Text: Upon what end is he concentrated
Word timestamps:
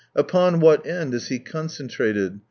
Upon 0.15 0.61
what 0.61 0.87
end 0.87 1.13
is 1.13 1.27
he 1.27 1.37
concentrated 1.37 2.39